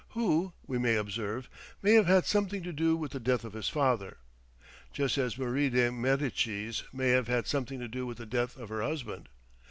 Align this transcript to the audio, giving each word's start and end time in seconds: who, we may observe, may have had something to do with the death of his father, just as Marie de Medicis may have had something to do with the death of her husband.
who, 0.15 0.51
we 0.65 0.79
may 0.79 0.95
observe, 0.95 1.47
may 1.83 1.93
have 1.93 2.07
had 2.07 2.25
something 2.25 2.63
to 2.63 2.73
do 2.73 2.97
with 2.97 3.11
the 3.11 3.19
death 3.19 3.43
of 3.43 3.53
his 3.53 3.69
father, 3.69 4.17
just 4.91 5.15
as 5.15 5.37
Marie 5.37 5.69
de 5.69 5.91
Medicis 5.91 6.81
may 6.91 7.09
have 7.09 7.27
had 7.27 7.45
something 7.45 7.79
to 7.79 7.87
do 7.87 8.07
with 8.07 8.17
the 8.17 8.25
death 8.25 8.57
of 8.57 8.69
her 8.69 8.81
husband. 8.81 9.29